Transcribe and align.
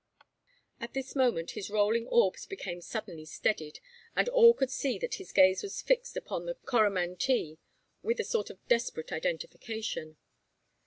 At 0.79 0.95
this 0.95 1.15
moment 1.15 1.51
his 1.51 1.69
rolling 1.69 2.07
orbs 2.07 2.47
became 2.47 2.81
suddenly 2.81 3.23
steadied; 3.23 3.79
and 4.15 4.27
all 4.29 4.55
could 4.55 4.71
see 4.71 4.97
that 4.97 5.17
his 5.21 5.31
gaze 5.31 5.61
was 5.61 5.83
fixed 5.83 6.17
upon 6.17 6.47
the 6.47 6.55
Coromantee 6.65 7.59
with 8.01 8.19
a 8.19 8.23
sort 8.23 8.49
of 8.49 8.67
desperate 8.67 9.11
identification. 9.11 10.17